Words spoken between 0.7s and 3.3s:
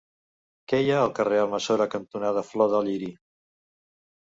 Què hi ha al carrer Almassora cantonada Flor de Lliri?